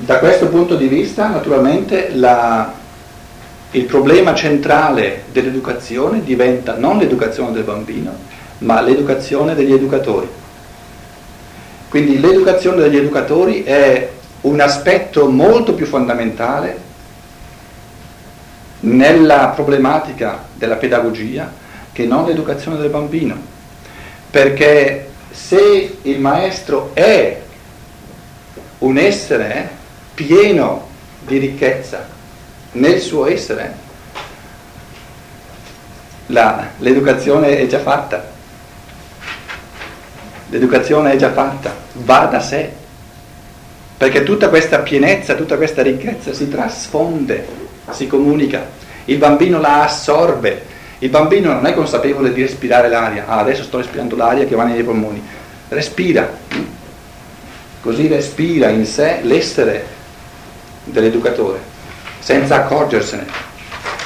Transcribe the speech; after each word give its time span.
Da 0.00 0.20
questo 0.20 0.46
punto 0.46 0.76
di 0.76 0.86
vista, 0.86 1.26
naturalmente, 1.26 2.10
la, 2.14 2.72
il 3.72 3.84
problema 3.84 4.32
centrale 4.32 5.24
dell'educazione 5.32 6.22
diventa 6.22 6.76
non 6.76 6.98
l'educazione 6.98 7.50
del 7.50 7.64
bambino, 7.64 8.16
ma 8.58 8.80
l'educazione 8.80 9.56
degli 9.56 9.72
educatori. 9.72 10.28
Quindi 11.88 12.20
l'educazione 12.20 12.80
degli 12.80 12.96
educatori 12.96 13.64
è 13.64 14.08
un 14.42 14.60
aspetto 14.60 15.28
molto 15.28 15.74
più 15.74 15.84
fondamentale 15.84 16.78
nella 18.80 19.48
problematica 19.48 20.44
della 20.54 20.76
pedagogia 20.76 21.52
che 21.90 22.06
non 22.06 22.24
l'educazione 22.24 22.78
del 22.78 22.90
bambino. 22.90 23.36
Perché 24.30 25.10
se 25.32 25.98
il 26.02 26.20
maestro 26.20 26.92
è 26.94 27.40
un 28.78 28.96
essere 28.96 29.77
pieno 30.18 30.88
di 31.20 31.38
ricchezza 31.38 32.04
nel 32.72 32.98
suo 32.98 33.26
essere, 33.26 33.72
la, 36.26 36.70
l'educazione 36.78 37.56
è 37.56 37.66
già 37.68 37.78
fatta. 37.78 38.26
L'educazione 40.48 41.12
è 41.12 41.16
già 41.16 41.30
fatta, 41.30 41.72
va 41.92 42.24
da 42.24 42.40
sé. 42.40 42.68
Perché 43.96 44.24
tutta 44.24 44.48
questa 44.48 44.80
pienezza, 44.80 45.34
tutta 45.34 45.56
questa 45.56 45.82
ricchezza 45.82 46.32
si 46.32 46.48
trasfonde, 46.48 47.46
si 47.90 48.08
comunica. 48.08 48.66
Il 49.04 49.18
bambino 49.18 49.60
la 49.60 49.84
assorbe. 49.84 50.64
Il 50.98 51.10
bambino 51.10 51.52
non 51.52 51.64
è 51.66 51.74
consapevole 51.74 52.32
di 52.32 52.42
respirare 52.42 52.88
l'aria. 52.88 53.26
Ah, 53.28 53.38
adesso 53.38 53.62
sto 53.62 53.76
respirando 53.76 54.16
l'aria 54.16 54.46
che 54.46 54.56
va 54.56 54.64
nei 54.64 54.82
polmoni. 54.82 55.22
Respira. 55.68 56.28
Così 57.80 58.08
respira 58.08 58.68
in 58.68 58.84
sé 58.84 59.20
l'essere 59.22 59.96
dell'educatore, 60.90 61.60
senza 62.18 62.56
accorgersene, 62.56 63.26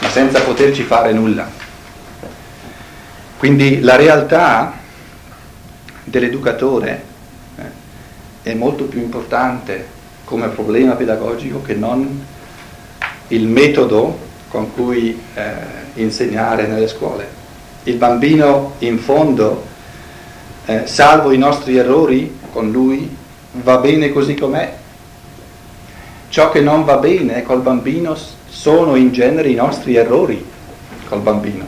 ma 0.00 0.08
senza 0.08 0.41
poterci 0.41 0.83
fare 0.83 1.12
nulla. 1.12 1.48
Quindi 3.39 3.80
la 3.80 3.97
realtà 3.97 4.72
dell'educatore 6.05 7.05
eh, 7.56 8.50
è 8.50 8.55
molto 8.55 8.84
più 8.84 9.00
importante 9.00 10.00
come 10.24 10.48
problema 10.48 10.94
pedagogico 10.94 11.61
che 11.62 11.74
non 11.74 12.24
il 13.28 13.46
metodo 13.46 14.30
con 14.48 14.72
cui 14.74 15.20
eh, 15.34 15.52
insegnare 15.94 16.67
nelle 16.67 16.86
scuole. 16.86 17.41
Il 17.84 17.96
bambino 17.96 18.74
in 18.78 18.98
fondo, 18.98 19.64
eh, 20.67 20.86
salvo 20.86 21.33
i 21.33 21.39
nostri 21.39 21.77
errori 21.77 22.39
con 22.52 22.70
lui, 22.70 23.17
va 23.52 23.78
bene 23.78 24.12
così 24.12 24.34
com'è 24.34 24.80
Ciò 26.33 26.48
che 26.48 26.62
non 26.62 26.84
va 26.84 26.97
bene 26.97 27.42
col 27.42 27.61
bambino 27.61 28.16
sono 28.48 28.97
in 28.97 29.12
genere 29.12 29.50
i 29.50 29.55
nostri 29.55 29.97
errori 29.97 30.42
col 31.06 31.20
bambino. 31.20 31.66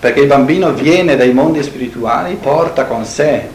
Perché 0.00 0.20
il 0.20 0.26
bambino 0.26 0.72
viene 0.72 1.16
dai 1.16 1.34
mondi 1.34 1.62
spirituali, 1.62 2.36
porta 2.36 2.86
con 2.86 3.04
sé 3.04 3.46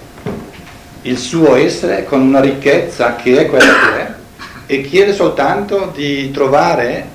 il 1.01 1.17
suo 1.17 1.55
essere 1.55 2.05
con 2.05 2.21
una 2.21 2.39
ricchezza 2.39 3.15
che 3.15 3.39
è 3.39 3.45
quella 3.47 3.73
che 3.73 3.97
è 3.97 4.13
e 4.67 4.81
chiede 4.83 5.13
soltanto 5.13 5.91
di 5.95 6.29
trovare 6.29 7.07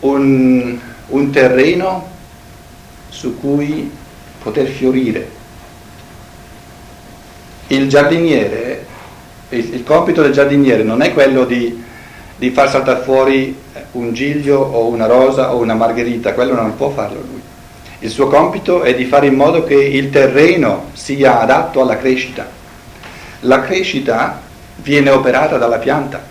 un, 0.00 0.78
un 1.06 1.30
terreno 1.30 2.10
su 3.08 3.40
cui 3.40 3.90
poter 4.42 4.66
fiorire. 4.66 5.30
Il 7.68 7.88
giardiniere 7.88 8.71
il, 9.52 9.74
il 9.74 9.84
compito 9.84 10.22
del 10.22 10.32
giardiniere 10.32 10.82
non 10.82 11.02
è 11.02 11.12
quello 11.12 11.44
di, 11.44 11.82
di 12.36 12.50
far 12.50 12.68
saltare 12.68 13.02
fuori 13.02 13.56
un 13.92 14.12
giglio 14.12 14.58
o 14.58 14.88
una 14.88 15.06
rosa 15.06 15.54
o 15.54 15.58
una 15.58 15.74
margherita, 15.74 16.34
quello 16.34 16.54
non 16.54 16.76
può 16.76 16.90
farlo 16.90 17.20
lui. 17.20 17.40
Il 18.00 18.10
suo 18.10 18.26
compito 18.26 18.82
è 18.82 18.94
di 18.94 19.04
fare 19.04 19.26
in 19.26 19.34
modo 19.34 19.62
che 19.64 19.74
il 19.74 20.10
terreno 20.10 20.86
sia 20.92 21.40
adatto 21.40 21.80
alla 21.80 21.96
crescita. 21.96 22.48
La 23.40 23.60
crescita 23.60 24.40
viene 24.76 25.10
operata 25.10 25.56
dalla 25.56 25.78
pianta 25.78 26.30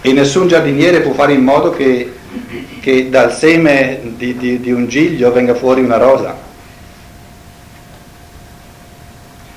e 0.00 0.12
nessun 0.12 0.48
giardiniere 0.48 1.00
può 1.00 1.12
fare 1.12 1.32
in 1.32 1.42
modo 1.42 1.70
che, 1.70 2.12
che 2.80 3.08
dal 3.08 3.32
seme 3.32 4.00
di, 4.16 4.36
di, 4.36 4.60
di 4.60 4.72
un 4.72 4.86
giglio 4.86 5.32
venga 5.32 5.54
fuori 5.54 5.80
una 5.80 5.96
rosa. 5.96 6.43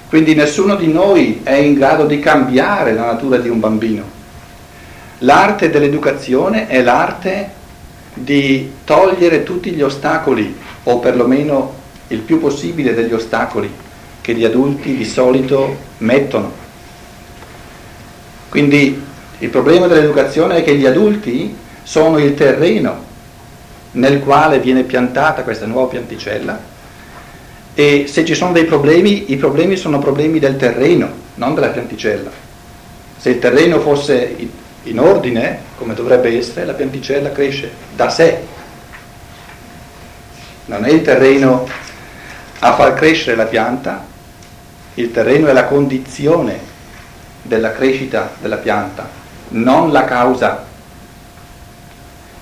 Quindi 0.09 0.35
nessuno 0.35 0.75
di 0.75 0.91
noi 0.91 1.41
è 1.43 1.55
in 1.55 1.73
grado 1.73 2.05
di 2.05 2.19
cambiare 2.19 2.93
la 2.93 3.05
natura 3.05 3.37
di 3.37 3.49
un 3.49 3.59
bambino. 3.59 4.03
L'arte 5.19 5.69
dell'educazione 5.69 6.67
è 6.67 6.81
l'arte 6.81 7.49
di 8.13 8.71
togliere 8.85 9.43
tutti 9.43 9.71
gli 9.71 9.81
ostacoli, 9.81 10.55
o 10.83 10.99
perlomeno 10.99 11.73
il 12.07 12.19
più 12.19 12.39
possibile 12.39 12.93
degli 12.93 13.13
ostacoli 13.13 13.69
che 14.21 14.33
gli 14.33 14.45
adulti 14.45 14.95
di 14.95 15.05
solito 15.05 15.77
mettono. 15.99 16.51
Quindi 18.49 19.03
il 19.39 19.49
problema 19.49 19.87
dell'educazione 19.87 20.57
è 20.57 20.63
che 20.63 20.75
gli 20.75 20.85
adulti 20.85 21.55
sono 21.83 22.17
il 22.17 22.33
terreno 22.33 23.03
nel 23.91 24.19
quale 24.19 24.59
viene 24.59 24.83
piantata 24.83 25.43
questa 25.43 25.65
nuova 25.65 25.87
pianticella 25.87 26.75
e 27.79 28.07
se 28.07 28.25
ci 28.25 28.33
sono 28.33 28.53
dei 28.53 28.65
problemi, 28.65 29.31
i 29.31 29.35
problemi 29.35 29.75
sono 29.75 29.99
problemi 29.99 30.39
del 30.39 30.57
terreno, 30.57 31.11
non 31.35 31.53
della 31.53 31.67
pianticella. 31.67 32.31
Se 33.15 33.29
il 33.29 33.37
terreno 33.37 33.79
fosse 33.81 34.35
in 34.81 34.99
ordine, 34.99 35.59
come 35.77 35.93
dovrebbe 35.93 36.35
essere, 36.35 36.65
la 36.65 36.73
pianticella 36.73 37.31
cresce 37.31 37.69
da 37.95 38.09
sé. 38.09 38.39
Non 40.65 40.85
è 40.85 40.89
il 40.89 41.03
terreno 41.03 41.67
a 42.57 42.73
far 42.73 42.95
crescere 42.95 43.35
la 43.35 43.45
pianta, 43.45 44.03
il 44.95 45.11
terreno 45.11 45.45
è 45.45 45.53
la 45.53 45.65
condizione 45.65 46.59
della 47.43 47.73
crescita 47.73 48.31
della 48.41 48.57
pianta, 48.57 49.07
non 49.49 49.91
la 49.91 50.03
causa. 50.03 50.65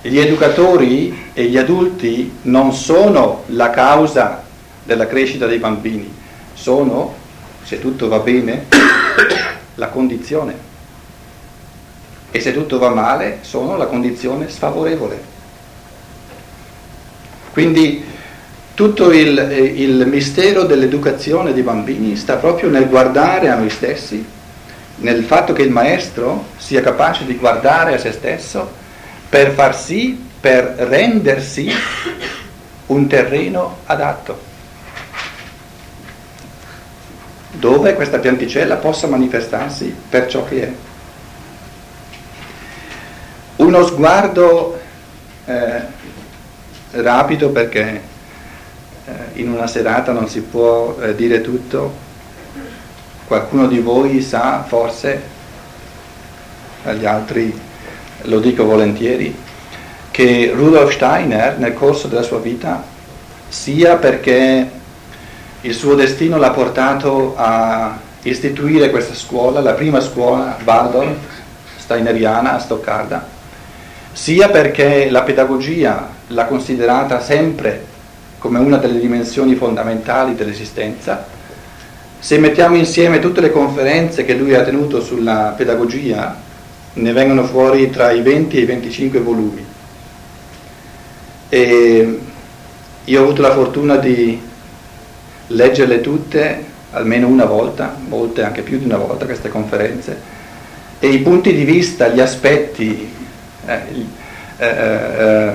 Gli 0.00 0.18
educatori 0.18 1.30
e 1.34 1.44
gli 1.44 1.58
adulti 1.58 2.38
non 2.44 2.72
sono 2.72 3.42
la 3.48 3.68
causa 3.68 4.44
della 4.86 5.06
crescita 5.06 5.46
dei 5.46 5.58
bambini 5.58 6.10
sono, 6.54 7.14
se 7.62 7.80
tutto 7.80 8.08
va 8.08 8.20
bene, 8.20 8.66
la 9.74 9.88
condizione 9.88 10.74
e 12.30 12.40
se 12.40 12.52
tutto 12.52 12.78
va 12.78 12.90
male 12.90 13.38
sono 13.42 13.76
la 13.76 13.86
condizione 13.86 14.48
sfavorevole. 14.48 15.34
Quindi 17.52 18.04
tutto 18.74 19.10
il, 19.10 19.38
il 19.74 20.06
mistero 20.06 20.64
dell'educazione 20.64 21.54
dei 21.54 21.62
bambini 21.62 22.14
sta 22.14 22.36
proprio 22.36 22.68
nel 22.68 22.88
guardare 22.88 23.48
a 23.48 23.56
noi 23.56 23.70
stessi, 23.70 24.24
nel 24.96 25.24
fatto 25.24 25.54
che 25.54 25.62
il 25.62 25.70
maestro 25.70 26.44
sia 26.58 26.82
capace 26.82 27.24
di 27.24 27.36
guardare 27.36 27.94
a 27.94 27.98
se 27.98 28.12
stesso 28.12 28.70
per 29.28 29.52
far 29.52 29.74
sì, 29.74 30.22
per 30.38 30.74
rendersi 30.76 31.70
un 32.86 33.06
terreno 33.06 33.78
adatto. 33.86 34.54
Dove 37.58 37.94
questa 37.94 38.18
pianticella 38.18 38.76
possa 38.76 39.06
manifestarsi 39.06 39.94
per 40.08 40.26
ciò 40.26 40.44
che 40.44 40.62
è. 40.62 40.72
Uno 43.56 43.86
sguardo 43.86 44.78
eh, 45.46 45.80
rapido 46.90 47.50
perché 47.50 48.00
eh, 49.06 49.12
in 49.34 49.50
una 49.50 49.66
serata 49.66 50.12
non 50.12 50.28
si 50.28 50.40
può 50.40 50.96
eh, 51.00 51.14
dire 51.14 51.40
tutto, 51.40 52.04
qualcuno 53.26 53.66
di 53.66 53.78
voi 53.78 54.20
sa 54.20 54.64
forse, 54.66 55.34
agli 56.84 57.06
altri 57.06 57.58
lo 58.22 58.40
dico 58.40 58.64
volentieri, 58.64 59.34
che 60.10 60.52
Rudolf 60.54 60.92
Steiner 60.92 61.58
nel 61.58 61.74
corso 61.74 62.08
della 62.08 62.22
sua 62.22 62.38
vita, 62.38 62.82
sia 63.48 63.96
perché 63.96 64.70
il 65.66 65.74
suo 65.74 65.96
destino 65.96 66.38
l'ha 66.38 66.50
portato 66.50 67.34
a 67.36 67.98
istituire 68.22 68.88
questa 68.90 69.14
scuola, 69.14 69.60
la 69.60 69.72
prima 69.72 70.00
scuola 70.00 70.56
Waldorf 70.64 71.16
steineriana 71.76 72.54
a 72.54 72.58
Stoccarda, 72.60 73.26
sia 74.12 74.48
perché 74.48 75.10
la 75.10 75.22
pedagogia 75.22 76.08
l'ha 76.28 76.44
considerata 76.46 77.20
sempre 77.20 77.84
come 78.38 78.60
una 78.60 78.76
delle 78.76 79.00
dimensioni 79.00 79.56
fondamentali 79.56 80.36
dell'esistenza. 80.36 81.26
Se 82.20 82.38
mettiamo 82.38 82.76
insieme 82.76 83.18
tutte 83.18 83.40
le 83.40 83.50
conferenze 83.50 84.24
che 84.24 84.34
lui 84.34 84.54
ha 84.54 84.62
tenuto 84.62 85.00
sulla 85.00 85.52
pedagogia, 85.56 86.36
ne 86.92 87.12
vengono 87.12 87.44
fuori 87.44 87.90
tra 87.90 88.12
i 88.12 88.22
20 88.22 88.56
e 88.56 88.60
i 88.60 88.66
25 88.66 89.18
volumi. 89.18 89.64
E 91.48 92.18
io 93.04 93.20
ho 93.20 93.24
avuto 93.24 93.42
la 93.42 93.52
fortuna 93.52 93.96
di 93.96 94.54
leggerle 95.48 96.00
tutte 96.00 96.74
almeno 96.90 97.26
una 97.26 97.44
volta, 97.44 97.94
molte 98.08 98.42
anche 98.42 98.62
più 98.62 98.78
di 98.78 98.84
una 98.84 98.96
volta 98.96 99.26
queste 99.26 99.48
conferenze, 99.48 100.34
e 100.98 101.08
i 101.08 101.18
punti 101.18 101.54
di 101.54 101.64
vista, 101.64 102.08
gli 102.08 102.20
aspetti, 102.20 103.12
eh, 103.66 103.80
eh, 104.56 104.66
eh, 104.66 105.52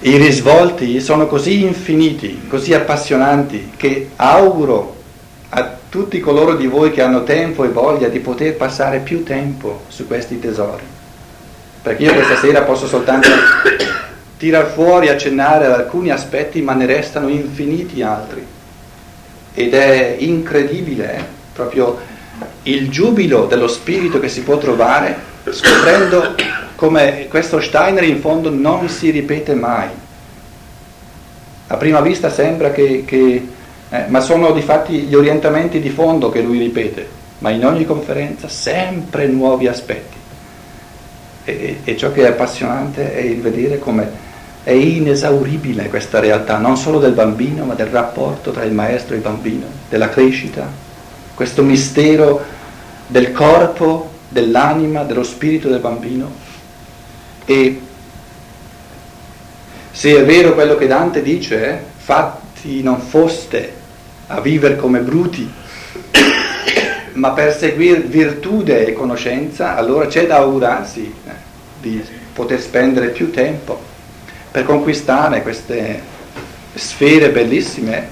i 0.00 0.16
risvolti 0.16 1.00
sono 1.00 1.26
così 1.26 1.62
infiniti, 1.62 2.46
così 2.48 2.74
appassionanti, 2.74 3.72
che 3.76 4.10
auguro 4.16 4.94
a 5.50 5.74
tutti 5.88 6.18
coloro 6.20 6.56
di 6.56 6.66
voi 6.66 6.90
che 6.90 7.02
hanno 7.02 7.22
tempo 7.22 7.64
e 7.64 7.68
voglia 7.68 8.08
di 8.08 8.18
poter 8.18 8.56
passare 8.56 8.98
più 8.98 9.22
tempo 9.22 9.84
su 9.88 10.06
questi 10.06 10.40
tesori. 10.40 10.82
Perché 11.80 12.02
io 12.02 12.12
questa 12.12 12.36
sera 12.36 12.62
posso 12.62 12.88
soltanto 12.88 13.28
tirar 14.38 14.66
fuori, 14.66 15.08
accennare 15.08 15.66
ad 15.66 15.72
alcuni 15.72 16.10
aspetti, 16.10 16.60
ma 16.62 16.74
ne 16.74 16.86
restano 16.86 17.28
infiniti 17.28 18.02
altri. 18.02 18.44
Ed 19.54 19.74
è 19.74 20.16
incredibile 20.18 21.16
eh? 21.16 21.24
proprio 21.52 21.98
il 22.64 22.90
giubilo 22.90 23.46
dello 23.46 23.68
spirito 23.68 24.20
che 24.20 24.28
si 24.28 24.42
può 24.42 24.58
trovare 24.58 25.34
scoprendo 25.50 26.34
come 26.74 27.26
questo 27.28 27.60
Steiner 27.60 28.04
in 28.04 28.20
fondo 28.20 28.50
non 28.50 28.88
si 28.88 29.10
ripete 29.10 29.54
mai. 29.54 29.88
A 31.68 31.76
prima 31.76 32.00
vista 32.00 32.30
sembra 32.30 32.70
che, 32.70 33.04
che 33.06 33.48
eh, 33.88 34.04
ma 34.08 34.20
sono 34.20 34.52
di 34.52 34.60
fatti 34.60 35.02
gli 35.02 35.14
orientamenti 35.14 35.80
di 35.80 35.90
fondo 35.90 36.28
che 36.28 36.40
lui 36.40 36.58
ripete, 36.58 37.08
ma 37.38 37.50
in 37.50 37.64
ogni 37.64 37.84
conferenza 37.84 38.48
sempre 38.48 39.26
nuovi 39.26 39.68
aspetti. 39.68 40.16
E, 41.44 41.80
e 41.84 41.96
ciò 41.96 42.12
che 42.12 42.24
è 42.24 42.28
appassionante 42.28 43.14
è 43.14 43.20
il 43.20 43.40
vedere 43.40 43.78
come 43.78 44.24
è 44.66 44.72
inesauribile 44.72 45.88
questa 45.88 46.18
realtà, 46.18 46.58
non 46.58 46.76
solo 46.76 46.98
del 46.98 47.12
bambino, 47.12 47.64
ma 47.64 47.74
del 47.74 47.86
rapporto 47.86 48.50
tra 48.50 48.64
il 48.64 48.72
maestro 48.72 49.14
e 49.14 49.18
il 49.18 49.22
bambino, 49.22 49.64
della 49.88 50.08
crescita, 50.08 50.68
questo 51.36 51.62
mistero 51.62 52.44
del 53.06 53.30
corpo, 53.30 54.10
dell'anima, 54.28 55.04
dello 55.04 55.22
spirito 55.22 55.68
del 55.68 55.78
bambino. 55.78 56.28
E 57.44 57.80
se 59.92 60.16
è 60.16 60.24
vero 60.24 60.54
quello 60.54 60.74
che 60.74 60.88
Dante 60.88 61.22
dice, 61.22 61.68
eh, 61.68 61.78
fatti 61.98 62.82
non 62.82 62.98
foste 62.98 63.72
a 64.26 64.40
vivere 64.40 64.74
come 64.74 64.98
bruti, 64.98 65.48
ma 67.12 67.30
per 67.30 67.56
seguire 67.56 68.00
virtude 68.00 68.84
e 68.84 68.92
conoscenza, 68.94 69.76
allora 69.76 70.08
c'è 70.08 70.26
da 70.26 70.38
augurarsi 70.38 71.14
eh, 71.24 71.30
di 71.80 72.04
poter 72.32 72.60
spendere 72.60 73.10
più 73.10 73.30
tempo 73.30 73.94
per 74.56 74.64
conquistare 74.64 75.42
queste 75.42 76.00
sfere 76.72 77.28
bellissime 77.28 78.08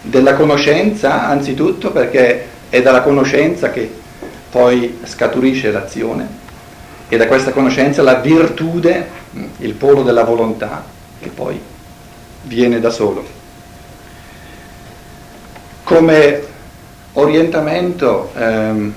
della 0.00 0.34
conoscenza, 0.34 1.28
anzitutto 1.28 1.92
perché 1.92 2.44
è 2.68 2.82
dalla 2.82 3.02
conoscenza 3.02 3.70
che 3.70 3.88
poi 4.50 4.98
scaturisce 5.04 5.70
l'azione 5.70 6.26
e 7.08 7.16
da 7.16 7.28
questa 7.28 7.52
conoscenza 7.52 8.02
la 8.02 8.16
virtude, 8.16 9.06
il 9.58 9.74
polo 9.74 10.02
della 10.02 10.24
volontà, 10.24 10.84
che 11.20 11.28
poi 11.28 11.60
viene 12.42 12.80
da 12.80 12.90
solo. 12.90 13.24
Come 15.84 16.42
orientamento 17.12 18.32
ehm, 18.34 18.92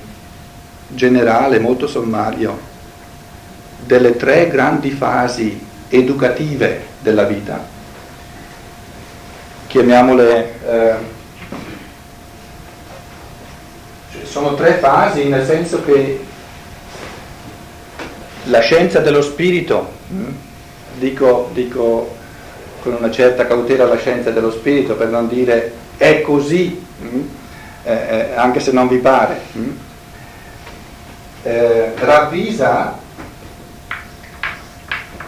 generale, 0.87 1.59
molto 1.59 1.85
sommario, 1.85 2.59
delle 3.85 4.15
tre 4.15 4.47
grandi 4.49 4.89
fasi 4.89 5.67
educative 5.89 6.85
della 6.99 7.23
vita, 7.23 7.65
chiamiamole, 9.67 10.59
eh, 10.67 10.95
cioè 14.11 14.25
sono 14.25 14.55
tre 14.55 14.73
fasi 14.73 15.25
nel 15.25 15.45
senso 15.45 15.83
che 15.83 16.25
la 18.45 18.59
scienza 18.59 18.99
dello 18.99 19.21
spirito, 19.21 19.91
mm, 20.11 20.29
dico, 20.97 21.49
dico 21.53 22.15
con 22.81 22.93
una 22.93 23.11
certa 23.11 23.45
cautela 23.45 23.85
la 23.85 23.97
scienza 23.97 24.31
dello 24.31 24.51
spirito 24.51 24.95
per 24.95 25.09
non 25.09 25.27
dire 25.27 25.73
è 25.97 26.21
così, 26.21 26.85
mm, 27.01 27.21
eh, 27.83 27.93
eh, 27.93 28.35
anche 28.35 28.59
se 28.59 28.71
non 28.71 28.87
vi 28.87 28.97
pare, 28.97 29.39
mm, 29.57 29.69
eh, 31.43 31.93
ravvisa 31.95 32.98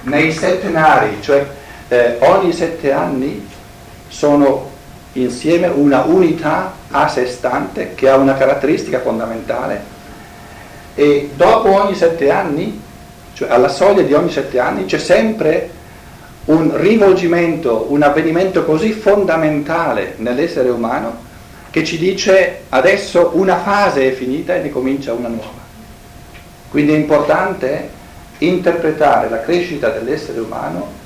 nei 0.04 0.32
settenari, 0.32 1.18
cioè 1.22 1.46
eh, 1.88 2.18
ogni 2.20 2.54
sette 2.54 2.92
anni 2.92 3.48
sono 4.08 4.70
insieme 5.14 5.68
una 5.68 6.04
unità 6.04 6.74
a 6.90 7.08
sé 7.08 7.26
stante 7.28 7.94
che 7.96 8.10
ha 8.10 8.16
una 8.16 8.36
caratteristica 8.36 9.02
fondamentale 9.02 10.00
e 10.96 11.32
dopo 11.36 11.82
ogni 11.84 11.96
sette 11.96 12.30
anni, 12.30 12.82
cioè 13.34 13.50
alla 13.50 13.70
soglia 13.70 14.02
di 14.02 14.14
ogni 14.14 14.32
sette 14.32 14.60
anni, 14.60 14.86
c'è 14.86 14.98
sempre 14.98 15.70
un 16.46 16.76
rivolgimento, 16.76 17.88
un 17.90 18.02
avvenimento 18.02 18.66
così 18.66 18.92
fondamentale 18.92 20.16
nell'essere 20.18 20.70
umano 20.70 21.30
che 21.70 21.86
ci 21.86 21.98
dice 21.98 22.64
adesso 22.70 23.32
una 23.36 23.60
fase 23.60 24.10
è 24.10 24.14
finita 24.14 24.56
e 24.56 24.62
ne 24.62 24.70
comincia 24.70 25.14
una 25.14 25.30
nuova. 25.30 25.60
Quindi 26.70 26.94
è 26.94 26.98
importante 26.98 27.90
interpretare 28.42 29.30
la 29.30 29.42
crescita 29.42 29.90
dell'essere 29.90 30.40
umano 30.40 31.00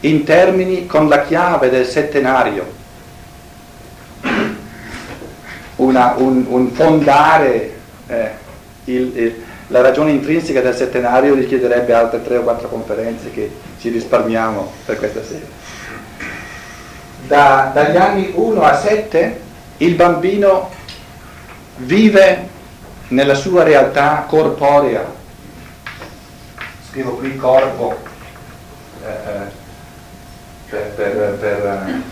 in 0.00 0.24
termini 0.24 0.86
con 0.86 1.08
la 1.08 1.22
chiave 1.22 1.70
del 1.70 1.86
settenario, 1.86 2.82
Una, 5.76 6.14
un, 6.16 6.44
un, 6.48 6.70
fondare 6.70 7.72
eh, 8.06 8.30
il, 8.84 9.16
il, 9.16 9.44
la 9.68 9.80
ragione 9.80 10.12
intrinseca 10.12 10.60
del 10.60 10.74
settenario 10.74 11.34
richiederebbe 11.34 11.92
altre 11.92 12.22
tre 12.22 12.36
o 12.36 12.42
quattro 12.42 12.68
conferenze 12.68 13.30
che 13.32 13.50
ci 13.80 13.88
risparmiamo 13.88 14.70
per 14.84 14.98
questa 14.98 15.22
sera. 15.24 15.46
Da, 17.26 17.70
dagli 17.74 17.96
anni 17.96 18.30
1 18.34 18.62
a 18.62 18.76
7 18.76 19.40
il 19.78 19.94
bambino 19.94 20.70
vive 21.78 22.48
nella 23.08 23.34
sua 23.34 23.64
realtà 23.64 24.26
corporea, 24.28 25.04
scrivo 26.94 27.16
qui 27.16 27.34
corpo 27.34 27.98
eh, 29.04 29.08
eh 29.08 29.62
per, 30.70 30.92
per, 30.94 31.36
per, 31.40 32.02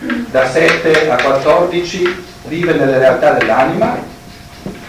eh, 0.00 0.24
da 0.30 0.48
7 0.48 1.10
a 1.10 1.22
14 1.22 2.24
vive 2.46 2.72
nelle 2.74 2.98
realtà 2.98 3.32
dell'anima, 3.32 3.96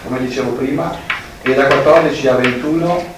come 0.04 0.20
dicevo 0.20 0.52
prima, 0.52 0.96
e 1.42 1.54
da 1.54 1.66
14 1.66 2.28
a 2.28 2.36
21 2.36 3.14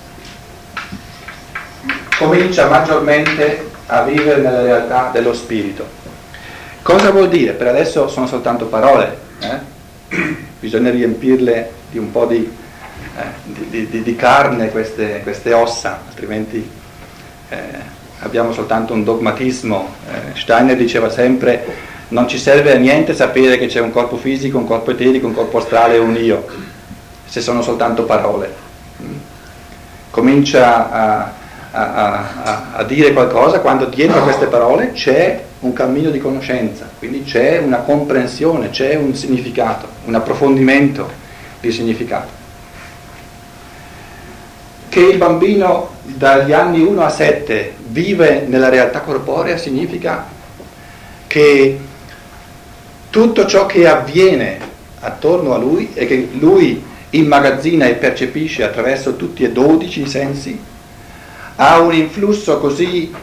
comincia 2.18 2.68
maggiormente 2.68 3.72
a 3.88 4.04
vivere 4.04 4.42
nelle 4.42 4.64
realtà 4.64 5.10
dello 5.12 5.34
spirito. 5.34 5.88
Cosa 6.82 7.12
vuol 7.12 7.30
dire? 7.30 7.54
Per 7.54 7.68
adesso 7.68 8.08
sono 8.10 8.28
soltanto 8.28 8.66
parole, 8.66 9.18
eh? 9.40 9.60
bisogna 10.60 10.92
riempirle 10.92 11.72
di 11.92 11.98
un 11.98 12.12
po' 12.12 12.26
di 12.26 12.64
eh, 13.18 13.70
di, 13.70 13.88
di, 13.88 14.04
di, 14.04 14.16
carne 14.16 14.70
queste, 14.72 15.22
queste, 15.24 15.54
ossa, 15.54 16.02
altrimenti 16.08 16.70
eh, 17.48 17.58
abbiamo 18.20 18.52
soltanto 18.52 18.94
un 18.94 19.04
dogmatismo. 19.04 19.88
Eh, 20.12 20.38
Steiner 20.38 20.76
diceva 20.76 21.10
sempre 21.10 21.94
non 22.10 22.28
ci 22.28 22.38
serve 22.38 22.74
a 22.74 22.78
niente 22.78 23.14
sapere 23.14 23.58
che 23.58 23.68
c'è 23.68 23.80
un 23.80 23.92
corpo 23.92 24.18
fisico, 24.18 24.58
un 24.58 24.68
corpo 24.68 24.92
eterico, 24.92 25.28
un 25.28 25.34
corpo 25.34 25.60
astrale 25.60 25.96
e 25.96 26.00
un 26.00 26.16
io, 26.16 26.46
se 27.26 27.40
sono 27.42 27.62
soltanto 27.62 28.04
parole. 28.04 28.54
Mm. 29.02 29.16
Comincia 30.12 30.92
a, 30.92 31.32
a, 31.72 31.94
a, 32.44 32.64
a 32.74 32.84
dire 32.84 33.14
qualcosa 33.14 33.60
quando 33.60 33.86
dietro 33.86 34.20
a 34.20 34.24
queste 34.24 34.48
parole 34.48 34.92
c'è 34.92 35.42
un 35.62 35.74
cammino 35.74 36.10
di 36.10 36.20
conoscenza, 36.20 36.88
quindi 37.00 37.24
c'è 37.24 37.58
una 37.58 37.78
comprensione, 37.78 38.70
c'è 38.70 38.96
un 38.96 39.16
significato, 39.16 39.88
un 40.06 40.16
approfondimento 40.16 41.10
di 41.60 41.72
significato 41.72 42.44
che 44.96 45.02
il 45.02 45.18
bambino 45.18 45.90
dagli 46.04 46.54
anni 46.54 46.82
1 46.82 47.04
a 47.04 47.10
7 47.10 47.74
vive 47.88 48.46
nella 48.48 48.70
realtà 48.70 49.02
corporea 49.02 49.58
significa 49.58 50.26
che 51.28 51.78
tutto 53.10 53.46
ciò 53.46 53.66
che 53.66 53.90
avviene 53.90 54.58
attorno 55.02 55.54
a 55.54 55.58
lui 55.58 55.92
e 55.94 56.06
che 56.06 56.30
lui 56.40 56.82
immagazzina 57.10 57.88
e 57.88 57.96
percepisce 57.96 58.64
attraverso 58.64 59.18
tutti 59.18 59.44
e 59.44 59.52
dodici 59.52 60.04
i 60.04 60.08
sensi 60.08 60.58
ha 61.58 61.80
un 61.82 61.94
influsso 61.94 62.58
così 62.60 63.14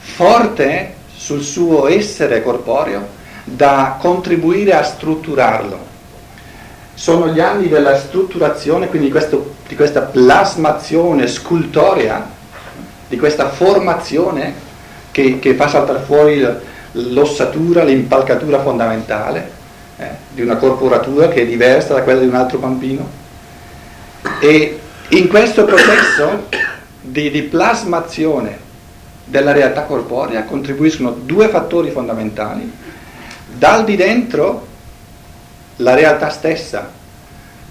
forte 0.00 0.94
sul 1.14 1.44
suo 1.44 1.86
essere 1.86 2.42
corporeo 2.42 3.06
da 3.44 3.98
contribuire 4.00 4.72
a 4.72 4.82
strutturarlo. 4.82 5.78
Sono 6.94 7.28
gli 7.28 7.38
anni 7.38 7.68
della 7.68 7.96
strutturazione, 7.96 8.88
quindi 8.88 9.06
di, 9.06 9.12
questo, 9.12 9.53
di 9.66 9.74
questa 9.74 10.02
plasmazione 10.02 11.26
scultorea, 11.26 12.28
di 13.08 13.16
questa 13.16 13.48
formazione 13.48 14.54
che, 15.10 15.38
che 15.38 15.54
fa 15.54 15.68
saltare 15.68 16.00
fuori 16.00 16.46
l'ossatura, 16.92 17.82
l'impalcatura 17.82 18.60
fondamentale, 18.60 19.50
eh, 19.96 20.08
di 20.32 20.42
una 20.42 20.56
corporatura 20.56 21.28
che 21.28 21.42
è 21.42 21.46
diversa 21.46 21.94
da 21.94 22.02
quella 22.02 22.20
di 22.20 22.26
un 22.26 22.34
altro 22.34 22.58
bambino. 22.58 23.08
E 24.40 24.78
in 25.08 25.28
questo 25.28 25.64
processo 25.64 26.48
di, 27.00 27.30
di 27.30 27.42
plasmazione 27.42 28.58
della 29.24 29.52
realtà 29.52 29.82
corporea 29.82 30.44
contribuiscono 30.44 31.10
due 31.10 31.48
fattori 31.48 31.90
fondamentali. 31.90 32.70
Dal 33.56 33.84
di 33.84 33.96
dentro 33.96 34.66
la 35.76 35.94
realtà 35.94 36.28
stessa 36.28 37.02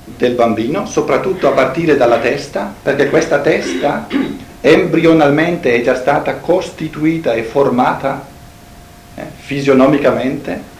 del 0.04 0.34
bambino, 0.34 0.86
soprattutto 0.86 1.48
a 1.48 1.52
partire 1.52 1.96
dalla 1.96 2.20
testa, 2.20 2.74
perché 2.82 3.10
questa 3.10 3.40
testa 3.40 4.08
embrionalmente 4.62 5.74
è 5.76 5.82
già 5.82 5.96
stata 5.96 6.36
costituita 6.36 7.34
e 7.34 7.44
formata 7.44 8.26
eh, 9.16 9.24
fisionomicamente 9.36 10.72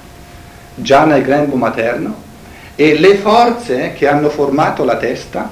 già 0.76 1.06
nel 1.06 1.22
grembo 1.22 1.56
materno 1.56 2.22
e 2.76 2.98
le 2.98 3.16
forze 3.16 3.94
che 3.94 4.08
hanno 4.08 4.30
formato 4.30 4.84
la 4.84 4.98
testa 4.98 5.50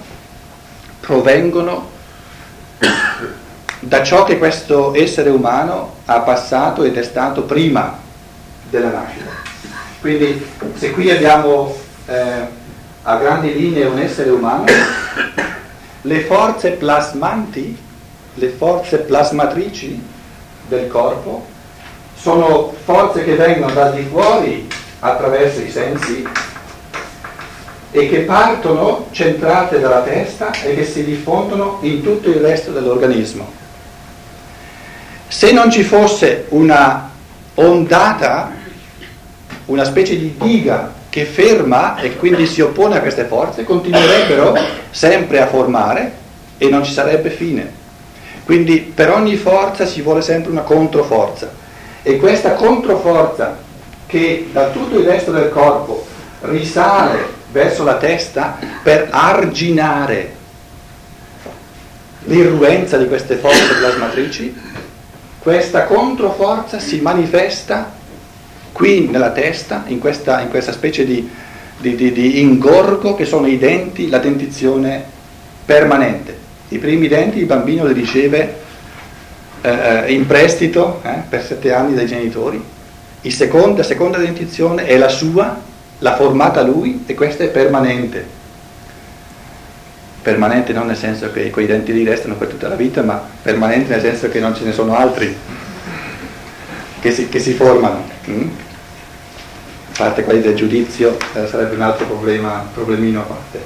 provengono 0.99 1.89
da 3.79 4.03
ciò 4.03 4.23
che 4.23 4.37
questo 4.37 4.93
essere 4.95 5.29
umano 5.29 5.95
ha 6.05 6.19
passato 6.21 6.83
ed 6.83 6.97
è 6.97 7.03
stato 7.03 7.43
prima 7.43 7.97
della 8.69 8.89
nascita. 8.89 9.29
Quindi 9.99 10.43
se 10.75 10.91
qui 10.91 11.11
abbiamo 11.11 11.75
eh, 12.05 12.59
a 13.03 13.15
grandi 13.17 13.53
linee 13.53 13.85
un 13.85 13.99
essere 13.99 14.29
umano, 14.29 14.65
le 16.01 16.19
forze 16.21 16.71
plasmanti, 16.71 17.77
le 18.35 18.49
forze 18.49 18.99
plasmatrici 18.99 20.01
del 20.67 20.87
corpo, 20.87 21.45
sono 22.15 22.73
forze 22.83 23.23
che 23.23 23.35
vengono 23.35 23.73
da 23.73 23.89
di 23.89 24.03
fuori 24.03 24.67
attraverso 24.99 25.61
i 25.61 25.71
sensi 25.71 26.27
e 27.93 28.07
che 28.07 28.19
partono 28.19 29.07
centrate 29.11 29.79
dalla 29.79 30.01
testa 30.01 30.51
e 30.61 30.75
che 30.75 30.85
si 30.85 31.03
diffondono 31.03 31.79
in 31.81 32.03
tutto 32.03 32.29
il 32.29 32.37
resto 32.37 32.71
dell'organismo. 32.71 33.51
Se 35.27 35.51
non 35.51 35.71
ci 35.71 35.83
fosse 35.83 36.45
una 36.49 37.09
ondata, 37.55 38.51
una 39.65 39.83
specie 39.83 40.17
di 40.17 40.35
diga 40.37 40.99
che 41.11 41.25
ferma 41.25 41.97
e 41.97 42.15
quindi 42.15 42.47
si 42.47 42.61
oppone 42.61 42.95
a 42.95 43.01
queste 43.01 43.25
forze, 43.25 43.65
continuerebbero 43.65 44.57
sempre 44.91 45.41
a 45.41 45.47
formare 45.47 46.13
e 46.57 46.69
non 46.69 46.85
ci 46.85 46.93
sarebbe 46.93 47.29
fine. 47.29 47.69
Quindi 48.45 48.79
per 48.79 49.11
ogni 49.11 49.35
forza 49.35 49.85
ci 49.85 50.01
vuole 50.01 50.21
sempre 50.21 50.51
una 50.51 50.61
controforza 50.61 51.51
e 52.01 52.15
questa 52.15 52.53
controforza 52.53 53.57
che 54.07 54.47
da 54.53 54.69
tutto 54.69 54.97
il 54.97 55.05
resto 55.05 55.31
del 55.31 55.49
corpo 55.49 56.07
risale 56.43 57.25
verso 57.51 57.83
la 57.83 57.95
testa 57.95 58.57
per 58.81 59.09
arginare 59.11 60.35
l'irruenza 62.23 62.95
di 62.95 63.07
queste 63.07 63.35
forze 63.35 63.73
plasmatrici, 63.79 64.55
questa 65.39 65.83
controforza 65.83 66.79
si 66.79 67.01
manifesta 67.01 67.99
qui 68.71 69.07
nella 69.09 69.31
testa, 69.31 69.83
in 69.87 69.99
questa, 69.99 70.41
in 70.41 70.49
questa 70.49 70.71
specie 70.71 71.05
di, 71.05 71.29
di, 71.77 71.95
di, 71.95 72.11
di, 72.11 72.41
ingorgo 72.41 73.15
che 73.15 73.25
sono 73.25 73.47
i 73.47 73.57
denti, 73.57 74.09
la 74.09 74.19
dentizione 74.19 75.03
permanente. 75.65 76.37
I 76.69 76.77
primi 76.77 77.07
denti 77.07 77.39
il 77.39 77.45
bambino 77.45 77.85
li 77.85 77.93
riceve 77.93 78.59
eh, 79.61 80.11
in 80.13 80.25
prestito 80.25 81.01
eh, 81.03 81.23
per 81.27 81.43
sette 81.43 81.73
anni 81.73 81.93
dai 81.93 82.07
genitori, 82.07 82.63
secondo, 83.29 83.77
la 83.77 83.83
seconda 83.83 84.17
dentizione 84.17 84.85
è 84.85 84.97
la 84.97 85.09
sua, 85.09 85.59
l'ha 85.99 86.15
formata 86.15 86.61
lui 86.61 87.03
e 87.05 87.13
questa 87.13 87.43
è 87.43 87.49
permanente. 87.49 88.39
Permanente 90.21 90.71
non 90.71 90.85
nel 90.87 90.95
senso 90.95 91.31
che 91.31 91.49
quei 91.49 91.65
denti 91.65 91.93
lì 91.93 92.03
restano 92.03 92.35
per 92.35 92.47
tutta 92.47 92.67
la 92.67 92.75
vita, 92.75 93.01
ma 93.01 93.21
permanente 93.41 93.91
nel 93.91 94.01
senso 94.01 94.29
che 94.29 94.39
non 94.39 94.55
ce 94.55 94.63
ne 94.63 94.71
sono 94.71 94.95
altri 94.95 95.35
che 97.01 97.11
si, 97.11 97.27
che 97.27 97.39
si 97.39 97.53
formano. 97.53 98.03
Mm? 98.29 98.49
A 99.93 99.97
parte 99.97 100.23
quelli 100.23 100.41
del 100.41 100.55
giudizio 100.55 101.17
eh, 101.33 101.47
sarebbe 101.47 101.75
un 101.75 101.81
altro 101.81 102.05
problema, 102.05 102.65
problemino 102.73 103.19
a 103.19 103.23
parte. 103.23 103.59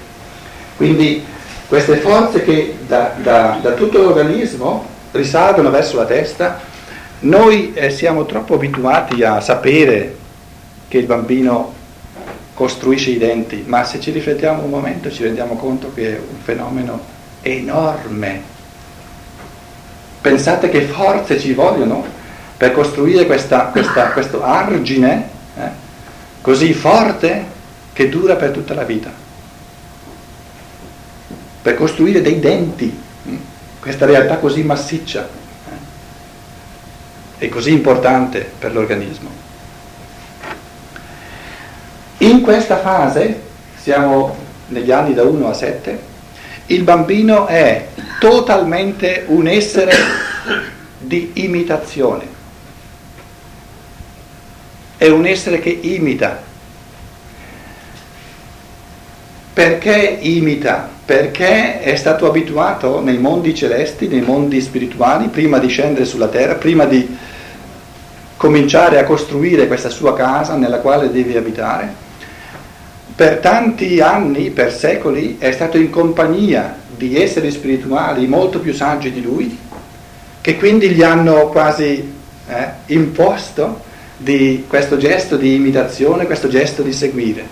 Quindi 0.77 1.24
queste 1.68 1.98
forze 1.98 2.44
che 2.44 2.77
da, 2.88 3.13
da, 3.22 3.60
da 3.62 3.72
tutto 3.74 4.01
l'organismo 4.01 4.86
risalgono 5.12 5.70
verso 5.70 5.98
la 5.98 6.06
testa, 6.06 6.60
noi 7.20 7.74
eh, 7.74 7.89
siamo 7.89 8.25
troppo 8.25 8.56
abituati 8.56 9.24
a 9.24 9.39
sapere 9.39 10.15
che 10.88 10.98
il 10.98 11.06
bambino 11.06 11.74
costruisce 12.54 13.12
i 13.12 13.18
denti, 13.18 13.63
ma 13.68 13.84
se 13.84 14.00
ci 14.00 14.12
riflettiamo 14.12 14.63
un 14.63 14.70
momento 14.70 15.12
ci 15.12 15.24
rendiamo 15.24 15.56
conto 15.56 15.92
che 15.94 16.15
è 16.15 16.20
un 16.20 16.39
fenomeno 16.42 17.00
enorme. 17.42 18.54
Pensate 20.22 20.70
che 20.70 20.82
forze 20.82 21.39
ci 21.39 21.54
vogliono 21.54 22.06
per 22.58 22.72
costruire 22.72 23.26
questa, 23.26 23.66
questa, 23.66 24.12
questo 24.12 24.44
argine 24.44 25.30
eh, 25.58 25.70
così 26.42 26.74
forte 26.74 27.54
che 27.92 28.10
dura 28.10 28.36
per 28.36 28.52
tutta 28.52 28.74
la 28.74 28.84
vita, 28.84 29.12
per 31.62 31.76
costruire 31.76 32.22
dei 32.22 32.40
denti, 32.40 33.02
eh, 33.26 33.40
questa 33.80 34.06
realtà 34.06 34.38
così 34.38 34.64
massiccia 34.64 35.28
eh, 37.40 37.46
e 37.46 37.50
così 37.50 37.72
importante 37.72 38.50
per 38.58 38.74
l'organismo. 38.74 39.44
In 42.20 42.42
questa 42.42 42.78
fase, 42.78 43.42
siamo 43.76 44.36
negli 44.68 44.92
anni 44.92 45.14
da 45.14 45.24
1 45.24 45.50
a 45.50 45.54
7, 45.54 46.14
il 46.68 46.84
bambino 46.84 47.48
è 47.48 47.90
totalmente 48.20 49.26
un 49.28 49.48
essere 49.48 49.94
di 50.98 51.32
imitazione 51.36 52.35
è 54.98 55.08
un 55.08 55.25
essere 55.25 55.60
che 55.60 55.70
imita. 55.70 56.42
Perché 59.54 60.18
imita? 60.22 60.90
Perché 61.06 61.82
è 61.82 61.96
stato 61.96 62.25
abituato 62.25 63.02
nei 63.02 63.18
mondi 63.18 63.56
celesti, 63.56 64.08
nei 64.08 64.22
mondi 64.22 64.60
spirituali, 64.60 65.28
prima 65.28 65.60
di 65.60 65.68
scendere 65.68 66.06
sulla 66.06 66.28
terra, 66.28 66.56
prima 66.56 66.86
di 66.86 67.18
cominciare 68.38 69.00
a 69.00 69.06
costruire 69.06 69.68
questa 69.68 69.90
sua 69.90 70.14
casa 70.14 70.56
nella 70.56 70.80
quale 70.80 71.12
deve 71.12 71.38
abitare. 71.38 72.04
Per 73.16 73.38
tanti 73.38 74.02
anni, 74.02 74.50
per 74.50 74.74
secoli, 74.74 75.38
è 75.40 75.52
stato 75.52 75.78
in 75.78 75.90
compagnia 75.90 76.75
di 76.98 77.18
esseri 77.22 77.50
spirituali 77.50 78.28
molto 78.28 78.60
più 78.60 78.74
saggi 78.74 79.12
di 79.12 79.22
lui, 79.22 79.58
che 80.42 80.58
quindi 80.58 80.90
gli 80.90 81.02
hanno 81.02 81.48
quasi 81.48 82.14
eh, 82.48 82.68
imposto 82.88 83.82
di 84.17 84.65
questo 84.67 84.98
gesto 84.98 85.38
di 85.38 85.55
imitazione, 85.55 86.25
questo 86.25 86.48
gesto 86.48 86.81
di 86.81 86.93
seguire. 86.93 87.45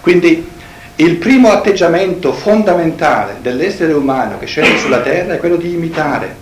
Quindi 0.00 0.48
il 0.96 1.16
primo 1.16 1.50
atteggiamento 1.50 2.32
fondamentale 2.32 3.36
dell'essere 3.40 3.92
umano 3.92 4.38
che 4.38 4.46
scende 4.46 4.78
sulla 4.78 5.00
terra 5.00 5.34
è 5.34 5.38
quello 5.38 5.56
di 5.56 5.72
imitare, 5.72 6.36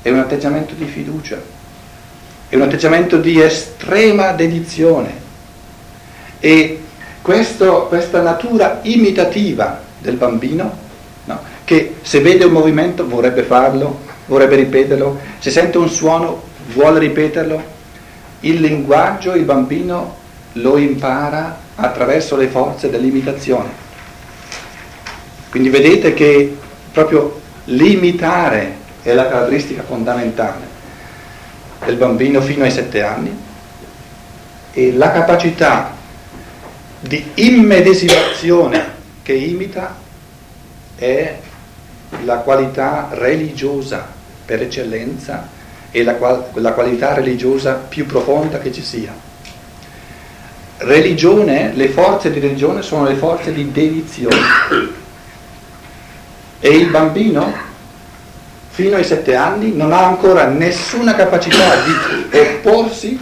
è 0.00 0.10
un 0.10 0.20
atteggiamento 0.20 0.74
di 0.74 0.86
fiducia, 0.86 1.40
è 2.48 2.54
un 2.54 2.62
atteggiamento 2.62 3.18
di 3.18 3.40
estrema 3.40 4.32
dedizione. 4.32 5.24
E 6.38 6.80
questo, 7.20 7.86
questa 7.88 8.22
natura 8.22 8.80
imitativa 8.82 9.82
del 9.98 10.16
bambino, 10.16 10.78
no, 11.24 11.40
che 11.64 11.96
se 12.02 12.20
vede 12.20 12.44
un 12.44 12.52
movimento 12.52 13.06
vorrebbe 13.06 13.42
farlo, 13.42 14.00
vorrebbe 14.26 14.56
ripeterlo, 14.56 15.20
se 15.38 15.50
sente 15.50 15.78
un 15.78 15.88
suono 15.88 16.42
vuole 16.72 17.00
ripeterlo, 17.00 17.74
il 18.40 18.60
linguaggio 18.60 19.34
il 19.34 19.44
bambino 19.44 20.16
lo 20.52 20.76
impara 20.76 21.58
attraverso 21.76 22.36
le 22.36 22.48
forze 22.48 22.90
dell'imitazione. 22.90 23.84
Quindi 25.50 25.68
vedete 25.68 26.14
che 26.14 26.56
proprio 26.92 27.40
l'imitare 27.64 28.76
è 29.02 29.12
la 29.14 29.28
caratteristica 29.28 29.82
fondamentale 29.82 30.74
del 31.84 31.96
bambino 31.96 32.40
fino 32.40 32.64
ai 32.64 32.70
sette 32.70 33.02
anni 33.02 33.44
e 34.72 34.92
la 34.92 35.12
capacità 35.12 35.94
di 37.00 37.30
immedesimazione 37.34 38.94
che 39.22 39.32
imita 39.32 39.96
è 40.96 41.38
la 42.24 42.36
qualità 42.36 43.08
religiosa 43.12 44.06
per 44.44 44.62
eccellenza 44.62 45.48
è 46.00 46.02
la, 46.02 46.14
qual- 46.16 46.48
la 46.54 46.72
qualità 46.72 47.14
religiosa 47.14 47.72
più 47.72 48.04
profonda 48.04 48.58
che 48.58 48.70
ci 48.70 48.82
sia. 48.82 49.14
Religione, 50.78 51.72
le 51.74 51.88
forze 51.88 52.30
di 52.30 52.38
religione 52.38 52.82
sono 52.82 53.04
le 53.04 53.14
forze 53.14 53.50
di 53.52 53.72
dedizione. 53.72 54.36
E 56.60 56.68
il 56.68 56.90
bambino, 56.90 57.50
fino 58.68 58.96
ai 58.96 59.04
sette 59.04 59.34
anni, 59.34 59.72
non 59.74 59.92
ha 59.92 60.04
ancora 60.04 60.46
nessuna 60.48 61.14
capacità 61.14 61.76
di 61.82 62.38
opporsi 62.38 63.18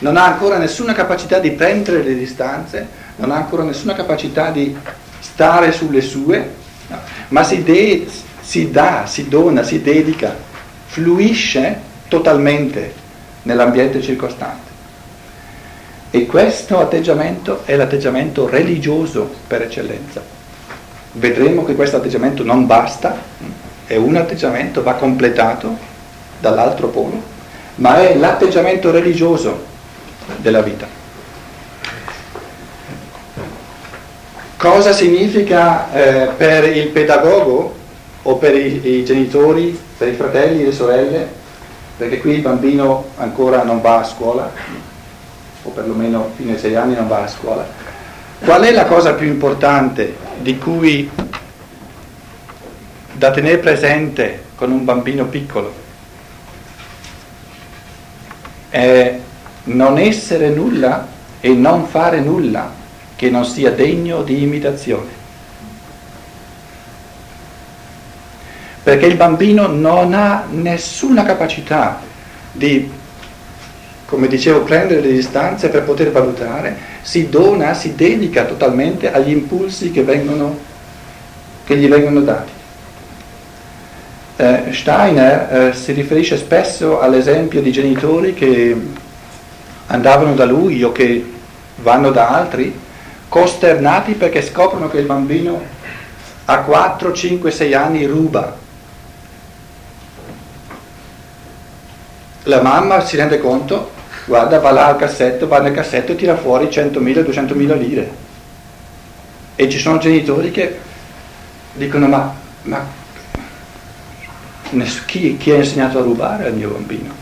non 0.00 0.16
ha 0.16 0.24
ancora 0.24 0.56
nessuna 0.56 0.94
capacità 0.94 1.38
di 1.40 1.50
prendere 1.50 2.02
le 2.02 2.14
distanze, 2.14 2.88
non 3.16 3.32
ha 3.32 3.36
ancora 3.36 3.64
nessuna 3.64 3.94
capacità 3.94 4.50
di 4.50 4.74
stare 5.18 5.72
sulle 5.72 6.00
sue, 6.00 6.54
ma 7.28 7.42
si, 7.42 7.62
de- 7.62 8.06
si 8.40 8.70
dà, 8.70 9.04
si 9.06 9.28
dona, 9.28 9.62
si 9.62 9.82
dedica, 9.82 10.34
fluisce 10.86 11.88
totalmente 12.10 12.92
nell'ambiente 13.42 14.02
circostante. 14.02 14.68
E 16.10 16.26
questo 16.26 16.80
atteggiamento 16.80 17.62
è 17.64 17.76
l'atteggiamento 17.76 18.48
religioso 18.48 19.30
per 19.46 19.62
eccellenza. 19.62 20.20
Vedremo 21.12 21.64
che 21.64 21.76
questo 21.76 21.96
atteggiamento 21.96 22.42
non 22.42 22.66
basta, 22.66 23.16
è 23.86 23.94
un 23.94 24.16
atteggiamento, 24.16 24.82
va 24.82 24.94
completato 24.94 25.76
dall'altro 26.40 26.88
polo, 26.88 27.22
ma 27.76 28.00
è 28.00 28.16
l'atteggiamento 28.16 28.90
religioso 28.90 29.64
della 30.38 30.62
vita. 30.62 30.86
Cosa 34.56 34.92
significa 34.92 35.92
eh, 35.92 36.28
per 36.36 36.76
il 36.76 36.88
pedagogo 36.88 37.74
o 38.22 38.36
per 38.36 38.54
i, 38.54 38.98
i 38.98 39.04
genitori, 39.04 39.78
per 39.96 40.08
i 40.08 40.14
fratelli 40.14 40.62
e 40.62 40.66
le 40.66 40.72
sorelle, 40.72 41.38
perché 42.00 42.18
qui 42.18 42.32
il 42.32 42.40
bambino 42.40 43.10
ancora 43.18 43.62
non 43.62 43.82
va 43.82 43.98
a 43.98 44.04
scuola, 44.04 44.50
o 45.62 45.68
perlomeno 45.68 46.30
fino 46.34 46.52
ai 46.52 46.58
sei 46.58 46.74
anni 46.74 46.94
non 46.94 47.06
va 47.06 47.24
a 47.24 47.28
scuola. 47.28 47.68
Qual 48.38 48.62
è 48.62 48.70
la 48.70 48.86
cosa 48.86 49.12
più 49.12 49.26
importante 49.26 50.16
di 50.38 50.56
cui 50.56 51.10
da 53.12 53.30
tenere 53.32 53.58
presente 53.58 54.44
con 54.54 54.72
un 54.72 54.82
bambino 54.82 55.26
piccolo? 55.26 55.74
È 58.70 59.18
non 59.64 59.98
essere 59.98 60.48
nulla 60.48 61.06
e 61.38 61.50
non 61.50 61.86
fare 61.86 62.20
nulla 62.20 62.72
che 63.14 63.28
non 63.28 63.44
sia 63.44 63.72
degno 63.72 64.22
di 64.22 64.42
imitazione. 64.42 65.19
Perché 68.82 69.06
il 69.06 69.16
bambino 69.16 69.66
non 69.66 70.14
ha 70.14 70.44
nessuna 70.50 71.24
capacità 71.24 72.00
di 72.52 72.90
come 74.10 74.26
dicevo, 74.26 74.62
prendere 74.62 75.02
le 75.02 75.12
distanze 75.12 75.68
per 75.68 75.84
poter 75.84 76.10
valutare, 76.10 76.76
si 77.00 77.28
dona, 77.28 77.74
si 77.74 77.94
dedica 77.94 78.44
totalmente 78.44 79.12
agli 79.12 79.30
impulsi 79.30 79.92
che, 79.92 80.02
vengono, 80.02 80.58
che 81.64 81.76
gli 81.76 81.86
vengono 81.86 82.20
dati. 82.20 82.50
Eh, 84.34 84.72
Steiner 84.72 85.54
eh, 85.54 85.72
si 85.74 85.92
riferisce 85.92 86.36
spesso 86.36 86.98
all'esempio 86.98 87.62
di 87.62 87.70
genitori 87.70 88.34
che 88.34 88.76
andavano 89.86 90.34
da 90.34 90.44
lui 90.44 90.82
o 90.82 90.90
che 90.90 91.24
vanno 91.76 92.10
da 92.10 92.30
altri, 92.30 92.76
costernati 93.28 94.14
perché 94.14 94.42
scoprono 94.42 94.88
che 94.88 94.98
il 94.98 95.06
bambino 95.06 95.62
a 96.46 96.58
4, 96.62 97.12
5, 97.12 97.48
6 97.48 97.74
anni 97.74 98.04
ruba. 98.06 98.56
La 102.44 102.62
mamma 102.62 103.04
si 103.04 103.16
rende 103.16 103.38
conto, 103.38 103.90
guarda, 104.24 104.58
va 104.60 104.70
là 104.70 104.86
al 104.86 104.96
cassetto, 104.96 105.46
va 105.46 105.60
nel 105.60 105.74
cassetto 105.74 106.12
e 106.12 106.16
tira 106.16 106.36
fuori 106.36 106.66
100.000, 106.66 106.98
200.000 106.98 107.78
lire. 107.78 108.10
E 109.56 109.68
ci 109.68 109.78
sono 109.78 109.98
genitori 109.98 110.50
che 110.50 110.78
dicono, 111.74 112.06
ma, 112.06 112.34
ma 112.62 112.82
chi, 115.04 115.36
chi 115.36 115.50
ha 115.50 115.56
insegnato 115.56 115.98
a 115.98 116.02
rubare 116.02 116.46
al 116.46 116.54
mio 116.54 116.70
bambino? 116.70 117.12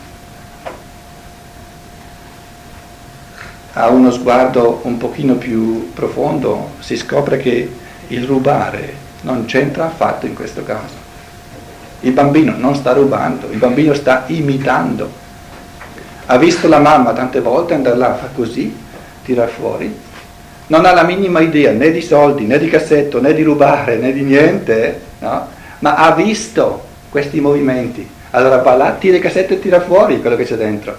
A 3.73 3.87
uno 3.89 4.11
sguardo 4.11 4.81
un 4.83 4.97
pochino 4.97 5.35
più 5.35 5.91
profondo 5.93 6.71
si 6.79 6.95
scopre 6.95 7.37
che 7.37 7.75
il 8.07 8.23
rubare 8.25 8.93
non 9.21 9.45
c'entra 9.45 9.85
affatto 9.85 10.25
in 10.25 10.33
questo 10.33 10.63
caso. 10.63 11.08
Il 12.01 12.11
bambino 12.11 12.53
non 12.57 12.75
sta 12.75 12.93
rubando, 12.93 13.47
il 13.51 13.57
bambino 13.57 13.93
sta 13.93 14.23
imitando 14.27 15.27
ha 16.31 16.37
visto 16.37 16.67
la 16.67 16.79
mamma 16.79 17.13
tante 17.13 17.39
volte 17.41 17.73
andare 17.73 17.97
là, 17.97 18.13
fa 18.13 18.29
così, 18.35 18.75
tira 19.23 19.47
fuori, 19.47 19.91
non 20.67 20.85
ha 20.85 20.93
la 20.93 21.03
minima 21.03 21.39
idea 21.39 21.71
né 21.71 21.91
di 21.91 22.01
soldi, 22.01 22.45
né 22.45 22.59
di 22.59 22.67
cassetto, 22.69 23.19
né 23.19 23.33
di 23.33 23.41
rubare, 23.41 23.95
né 23.95 24.13
di 24.13 24.21
niente, 24.21 25.01
no? 25.19 25.47
ma 25.79 25.95
ha 25.95 26.11
visto 26.13 26.83
questi 27.09 27.39
movimenti. 27.39 28.07
Allora 28.31 28.57
va 28.57 28.75
là, 28.75 28.91
tira 28.91 29.15
il 29.15 29.23
cassetto 29.23 29.53
e 29.53 29.59
tira 29.59 29.81
fuori 29.81 30.21
quello 30.21 30.35
che 30.35 30.43
c'è 30.43 30.55
dentro. 30.55 30.95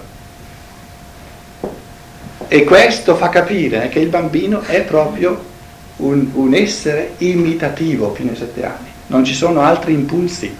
E 2.49 2.63
questo 2.65 3.15
fa 3.15 3.29
capire 3.29 3.87
che 3.87 3.99
il 3.99 4.09
bambino 4.09 4.59
è 4.63 4.81
proprio 4.81 5.41
un, 5.97 6.27
un 6.33 6.53
essere 6.53 7.13
imitativo 7.19 8.13
fino 8.13 8.31
ai 8.31 8.35
sette 8.35 8.65
anni, 8.65 8.89
non 9.07 9.23
ci 9.23 9.33
sono 9.33 9.61
altri 9.61 9.93
impulsi. 9.93 10.53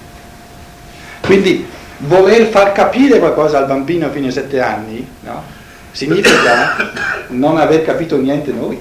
Quindi 1.22 1.66
voler 2.00 2.48
far 2.48 2.72
capire 2.72 3.20
qualcosa 3.20 3.60
al 3.60 3.68
bambino 3.68 4.10
fino 4.10 4.26
ai 4.26 4.32
sette 4.32 4.60
anni, 4.60 5.08
no? 5.22 5.44
significa 5.92 6.76
non 7.30 7.58
aver 7.58 7.84
capito 7.84 8.18
niente 8.18 8.52
noi. 8.52 8.80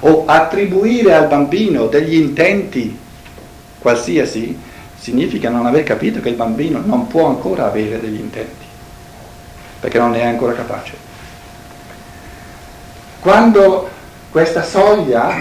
O 0.00 0.24
attribuire 0.26 1.14
al 1.14 1.28
bambino 1.28 1.86
degli 1.86 2.14
intenti 2.14 2.98
qualsiasi 3.78 4.58
significa 4.98 5.48
non 5.48 5.66
aver 5.66 5.84
capito 5.84 6.20
che 6.20 6.28
il 6.28 6.34
bambino 6.34 6.80
non 6.84 7.06
può 7.06 7.26
ancora 7.26 7.66
avere 7.66 8.00
degli 8.00 8.18
intenti, 8.18 8.64
perché 9.80 9.98
non 9.98 10.14
è 10.14 10.24
ancora 10.24 10.54
capace. 10.54 11.10
Quando 13.20 13.88
questa 14.30 14.64
soglia 14.64 15.36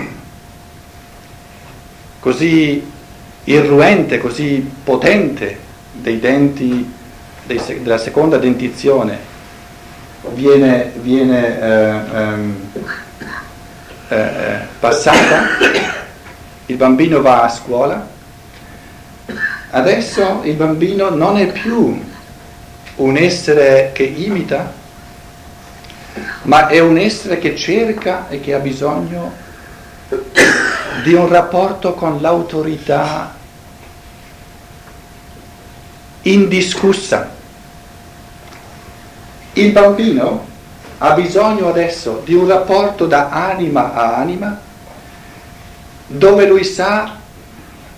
così 2.19 2.90
irruente, 3.45 4.19
così 4.19 4.69
potente 4.83 5.57
dei 5.93 6.19
denti 6.19 6.99
dei, 7.43 7.61
della 7.81 7.97
seconda 7.97 8.37
dentizione 8.37 9.29
viene, 10.29 10.91
viene 11.01 11.61
eh, 11.61 12.01
ehm, 12.13 12.55
eh, 14.09 14.15
eh, 14.15 14.59
passata, 14.79 15.47
il 16.67 16.75
bambino 16.75 17.21
va 17.21 17.43
a 17.43 17.49
scuola, 17.49 18.07
adesso 19.71 20.41
il 20.43 20.55
bambino 20.55 21.09
non 21.09 21.37
è 21.37 21.47
più 21.51 22.03
un 22.95 23.17
essere 23.17 23.91
che 23.93 24.03
imita, 24.03 24.73
ma 26.43 26.67
è 26.67 26.79
un 26.79 26.97
essere 26.97 27.39
che 27.39 27.55
cerca 27.55 28.27
e 28.29 28.41
che 28.41 28.53
ha 28.53 28.59
bisogno 28.59 29.31
di 31.03 31.13
un 31.13 31.27
rapporto 31.27 31.93
con 31.93 32.19
l'autorità 32.21 33.33
indiscussa. 36.23 37.29
Il 39.53 39.71
bambino 39.71 40.45
ha 40.99 41.13
bisogno 41.13 41.67
adesso 41.69 42.21
di 42.23 42.33
un 42.33 42.47
rapporto 42.47 43.07
da 43.07 43.29
anima 43.29 43.93
a 43.93 44.17
anima 44.17 44.59
dove 46.07 46.45
lui 46.45 46.63
sa, 46.63 47.15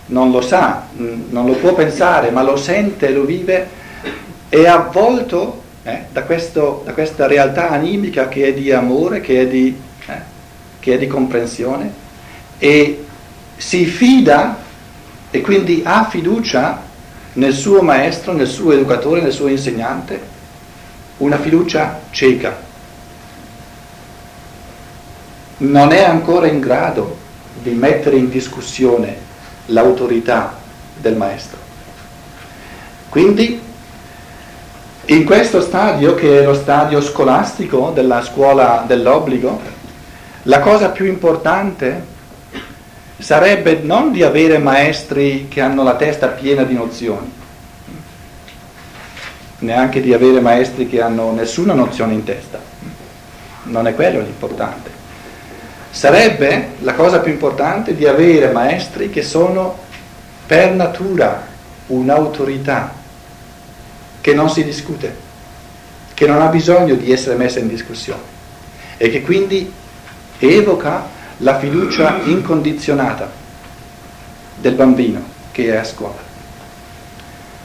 non 0.05 0.31
lo 0.31 0.41
sa, 0.41 0.87
non 0.95 1.45
lo 1.45 1.53
può 1.53 1.73
pensare, 1.73 2.29
ma 2.29 2.43
lo 2.43 2.55
sente, 2.55 3.09
lo 3.09 3.23
vive, 3.23 3.67
è 4.47 4.65
avvolto 4.65 5.61
eh, 5.83 6.05
da, 6.11 6.23
questo, 6.23 6.83
da, 6.85 6.93
questa 6.93 7.27
realtà 7.27 7.71
animica 7.71 8.29
che 8.29 8.47
è 8.47 8.53
di 8.53 8.71
amore, 8.71 9.19
che 9.19 9.41
è 9.41 9.47
di, 9.47 9.75
eh, 10.05 10.21
che 10.79 10.93
è 10.93 10.97
di 10.97 11.07
comprensione 11.07 12.02
e 12.57 13.05
si 13.57 13.85
fida 13.85 14.57
e 15.29 15.41
quindi 15.41 15.81
ha 15.83 16.05
fiducia 16.05 16.81
nel 17.33 17.53
suo 17.53 17.81
maestro, 17.81 18.33
nel 18.33 18.47
suo 18.47 18.73
educatore, 18.73 19.21
nel 19.21 19.31
suo 19.31 19.47
insegnante, 19.47 20.21
una 21.17 21.37
fiducia 21.37 22.01
cieca. 22.11 22.55
Non 25.57 25.91
è 25.91 26.03
ancora 26.03 26.47
in 26.47 26.59
grado 26.59 27.17
di 27.61 27.71
mettere 27.71 28.17
in 28.17 28.29
discussione 28.29 29.15
l'autorità 29.67 30.55
del 30.97 31.15
maestro. 31.15 31.57
Quindi 33.09 33.61
in 35.05 35.25
questo 35.25 35.61
stadio, 35.61 36.15
che 36.15 36.39
è 36.39 36.43
lo 36.43 36.53
stadio 36.53 37.01
scolastico 37.01 37.91
della 37.93 38.23
scuola 38.23 38.83
dell'obbligo, 38.87 39.59
la 40.43 40.59
cosa 40.59 40.89
più 40.89 41.05
importante 41.05 42.11
sarebbe 43.17 43.79
non 43.83 44.11
di 44.11 44.23
avere 44.23 44.57
maestri 44.57 45.47
che 45.47 45.61
hanno 45.61 45.83
la 45.83 45.95
testa 45.95 46.27
piena 46.27 46.63
di 46.63 46.73
nozioni, 46.73 47.31
neanche 49.59 50.01
di 50.01 50.13
avere 50.13 50.39
maestri 50.39 50.87
che 50.87 51.01
hanno 51.01 51.31
nessuna 51.31 51.73
nozione 51.73 52.13
in 52.13 52.23
testa. 52.23 52.59
Non 53.63 53.87
è 53.87 53.95
quello 53.95 54.19
l'importante. 54.19 54.91
Sarebbe 55.89 56.69
la 56.79 56.95
cosa 56.95 57.19
più 57.19 57.31
importante 57.31 57.95
di 57.95 58.05
avere 58.05 58.51
maestri 58.51 59.09
che 59.09 59.21
sono 59.21 59.77
per 60.45 60.71
natura 60.71 61.45
un'autorità 61.87 62.93
che 64.19 64.33
non 64.33 64.49
si 64.49 64.63
discute, 64.63 65.15
che 66.13 66.25
non 66.25 66.41
ha 66.41 66.47
bisogno 66.47 66.95
di 66.95 67.11
essere 67.11 67.35
messa 67.35 67.59
in 67.59 67.67
discussione 67.67 68.21
e 68.97 69.09
che 69.09 69.21
quindi 69.21 69.71
evoca 70.39 71.07
la 71.43 71.59
fiducia 71.59 72.21
incondizionata 72.23 73.29
del 74.55 74.75
bambino 74.75 75.21
che 75.51 75.65
è 75.65 75.75
a 75.75 75.83
scuola. 75.83 76.32